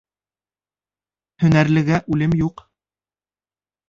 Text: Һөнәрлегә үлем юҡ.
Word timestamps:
Һөнәрлегә 1.43 1.99
үлем 2.15 2.33
юҡ. 2.39 2.65